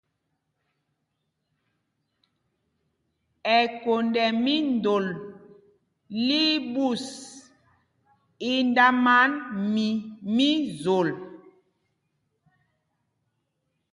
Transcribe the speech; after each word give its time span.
Ɛkond 3.59 4.13
ɛ́ 4.25 4.29
míndol 4.43 5.05
lí 6.27 6.39
í 6.55 6.63
ɓūs, 6.73 7.05
í 8.51 8.53
ndáman 8.69 9.31
mi 9.73 9.87
mí 10.35 10.47
Zol. 10.83 11.09